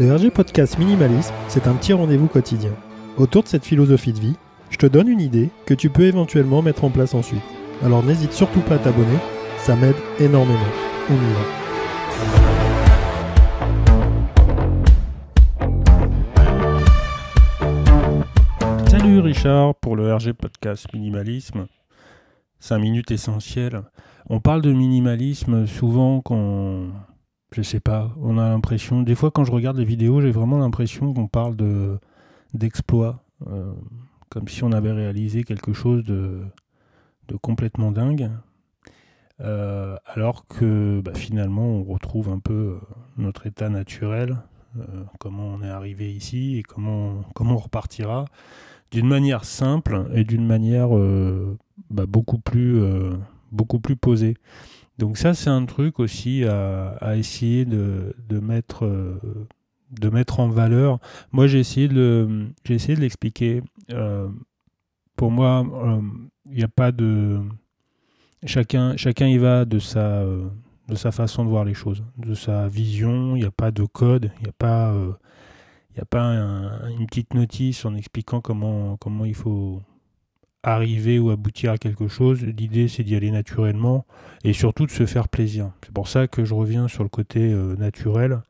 [0.00, 2.70] Le RG Podcast Minimalisme, c'est un petit rendez-vous quotidien.
[3.16, 4.36] Autour de cette philosophie de vie,
[4.70, 7.42] je te donne une idée que tu peux éventuellement mettre en place ensuite.
[7.82, 9.18] Alors n'hésite surtout pas à t'abonner,
[9.56, 10.60] ça m'aide énormément.
[11.10, 11.40] On y va.
[18.86, 21.66] Salut Richard pour le RG Podcast Minimalisme.
[22.60, 23.82] 5 minutes essentielles.
[24.30, 26.86] On parle de minimalisme souvent quand
[27.52, 30.58] je sais pas, on a l'impression, des fois quand je regarde les vidéos, j'ai vraiment
[30.58, 31.98] l'impression qu'on parle de
[32.54, 33.72] d'exploit, euh,
[34.30, 36.42] comme si on avait réalisé quelque chose de,
[37.42, 38.30] complètement dingue,
[39.40, 42.78] euh, alors que bah, finalement on retrouve un peu euh,
[43.16, 44.36] notre état naturel,
[45.18, 48.26] comment on est arrivé ici et comment, comment on repartira,
[48.92, 50.90] d'une manière simple et d'une manière
[51.90, 52.76] bah, beaucoup plus
[54.00, 54.36] posée.
[54.98, 59.20] Donc ça, c'est un truc aussi à, essayer de, mettre, euh,
[59.92, 60.98] de mettre en valeur.
[61.30, 63.62] Moi, j'ai essayé de, j'ai essayé de l'expliquer.
[63.90, 64.28] Euh,
[65.14, 66.00] pour moi, euh,
[66.46, 67.40] il n'y a pas de...
[68.44, 72.68] Chacun, chacun y va de sa, de sa façon de voir les choses, de sa
[72.68, 73.34] vision.
[73.34, 74.94] Il n'y a pas de code, il n'y a pas,
[76.00, 76.22] a pas
[76.96, 79.82] une petite notice en expliquant comment, comment il faut
[80.62, 82.42] arriver ou aboutir à quelque chose.
[82.44, 84.06] L'idée, c'est d'y aller naturellement
[84.44, 85.70] et surtout de se faire plaisir.
[85.84, 88.42] C'est pour ça que je reviens sur le côté euh, naturel.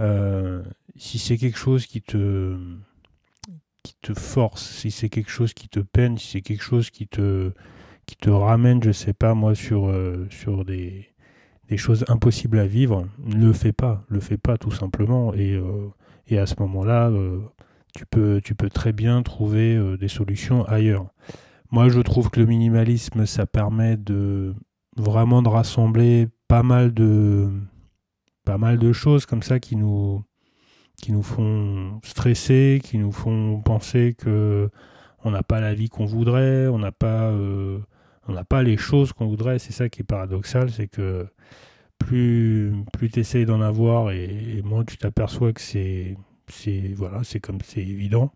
[0.00, 0.62] Euh,
[0.96, 2.56] si c'est quelque chose qui te,
[3.82, 7.06] qui te force, si c'est quelque chose qui te peine, si c'est quelque chose qui
[7.06, 7.52] te,
[8.06, 11.08] qui te ramène, je sais pas moi, sur, euh, sur des,
[11.68, 14.04] des, choses impossibles à vivre, ne le fais pas.
[14.08, 15.34] Le fais pas tout simplement.
[15.34, 15.60] Et,
[16.28, 17.10] et à ce moment-là,
[17.94, 21.06] tu peux, tu peux très bien trouver euh, des solutions ailleurs.
[21.70, 24.54] Moi, je trouve que le minimalisme, ça permet de
[24.96, 27.50] vraiment de rassembler pas mal de,
[28.44, 30.22] pas mal de choses comme ça qui nous,
[30.96, 34.70] qui nous font stresser, qui nous font penser que
[35.24, 37.78] on n'a pas la vie qu'on voudrait, on n'a pas, euh,
[38.28, 39.58] on n'a pas les choses qu'on voudrait.
[39.58, 41.26] C'est ça qui est paradoxal, c'est que
[41.98, 46.16] plus, plus tu essayes d'en avoir et moins tu t'aperçois que c'est
[46.48, 48.32] c'est voilà, c'est comme c'est évident.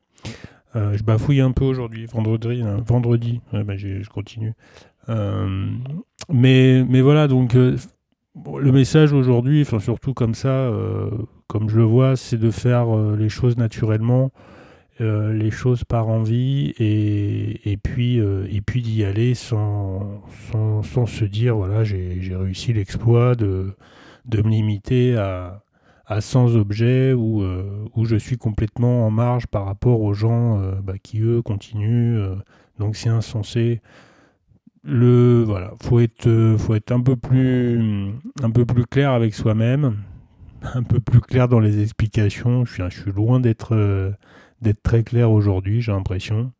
[0.77, 3.41] Euh, je bafouille un peu aujourd'hui, vendredi, hein, vendredi.
[3.53, 4.53] Ben, je continue.
[5.09, 5.69] Euh,
[6.31, 7.77] mais mais voilà, donc euh,
[8.59, 10.71] le message aujourd'hui, enfin surtout comme ça,
[11.47, 14.31] comme je le vois, c'est de faire les choses naturellement.
[15.01, 21.25] les choses par envie et, et puis, et puis d'y aller sans, sans, sans, se
[21.25, 23.75] dire voilà j'ai réussi l'exploit de,
[24.27, 25.63] de me limiter à,
[26.07, 30.61] à 100 objets où, euh, où je suis complètement en marge par rapport aux gens
[30.61, 32.19] euh, bah, qui eux continuent.
[32.19, 32.37] Euh,
[32.79, 33.81] donc c'est insensé.
[34.85, 39.97] Le voilà, faut être, faut être un peu plus, un peu plus clair avec soi-même,
[40.75, 42.65] un peu plus clair dans les explications.
[42.65, 44.15] Je suis, je suis loin d'être,
[44.63, 46.53] d'être très clair aujourd'hui, j'ai l'impression.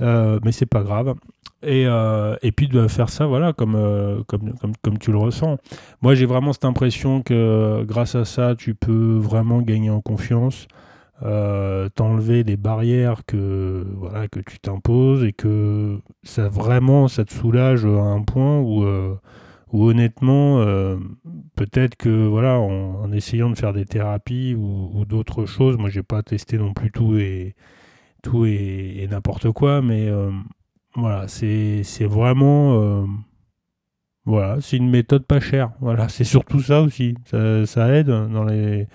[0.00, 1.14] Mais c'est pas grave.
[1.62, 5.18] Et, euh, et, puis de faire ça, voilà, comme, euh, comme, comme, comme, tu le
[5.18, 5.58] ressens.
[6.00, 10.68] Moi, j'ai vraiment cette impression que grâce à ça, tu peux vraiment gagner en confiance,
[11.22, 17.32] euh, t'enlever des barrières que, voilà, que tu t'imposes et que ça vraiment, ça te
[17.34, 18.82] soulage à un point où,
[19.72, 20.64] où honnêtement,
[21.56, 26.22] peut-être que, voilà, en, essayant de faire des thérapies ou, d'autres choses, moi, j'ai pas
[26.22, 27.54] testé non plus tout et,
[28.22, 30.10] tout et, n'importe quoi, mais
[30.94, 32.82] voilà, c'est vraiment.
[32.82, 33.06] Euh,
[34.24, 35.70] voilà, c'est une méthode pas chère.
[35.80, 37.14] Voilà, c'est surtout ça aussi.
[37.24, 38.86] Ça, aide dans les.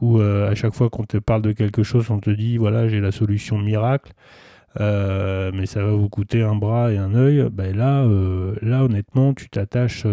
[0.00, 2.88] Où euh, à chaque fois qu'on te parle de quelque chose, on te dit voilà,
[2.88, 4.12] j'ai la solution miracle.
[4.78, 7.48] Euh, mais ça va vous coûter un bras et un œil.
[7.52, 8.04] Ben là,
[8.62, 10.06] là, honnêtement, tu t'attaches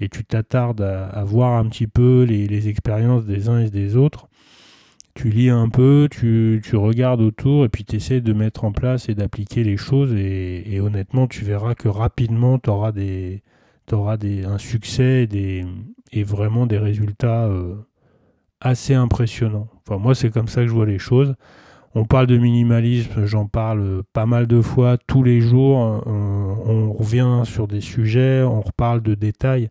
[0.00, 4.28] et tu t'attardes à, voir un petit peu les expériences des uns et des autres
[5.18, 9.08] tu lis un peu, tu, regardes autour et puis tu essaies de mettre en place
[9.08, 13.42] et d'appliquer les choses et, honnêtement tu verras que rapidement tu auras, des,
[14.20, 15.66] des, un succès et, des,
[16.12, 17.74] et vraiment des résultats euh,
[18.60, 19.66] assez impressionnants.
[19.84, 21.34] Enfin moi c'est comme ça que je vois les choses.
[21.96, 25.78] On parle de minimalisme, j'en parle pas mal de fois tous les jours.
[26.06, 29.68] on revient sur des sujets, on reparle de détails.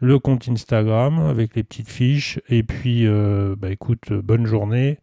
[0.00, 2.40] le compte Instagram avec les petites fiches.
[2.48, 3.06] Et puis,
[3.58, 4.98] bah écoute, bonne journée.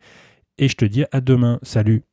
[0.57, 1.59] Et je te dis à demain.
[1.61, 2.06] Salut